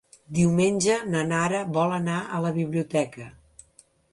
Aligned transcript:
Diumenge 0.35 0.95
na 1.09 1.21
Nara 1.27 1.61
vol 1.77 1.93
anar 1.99 2.17
a 2.39 2.43
la 2.47 2.55
biblioteca. 2.59 3.29